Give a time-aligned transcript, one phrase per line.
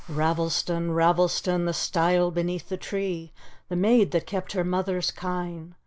[0.09, 3.33] "Ravelston, Ravelston, The stile beneath the tree,
[3.69, 5.75] The maid that kept her mother's kine.